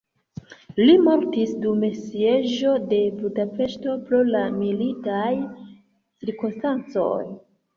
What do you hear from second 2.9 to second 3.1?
de